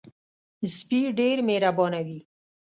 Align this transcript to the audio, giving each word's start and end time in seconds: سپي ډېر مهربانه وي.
سپي 0.75 0.99
ډېر 1.19 1.37
مهربانه 1.49 1.99
وي. 2.07 2.19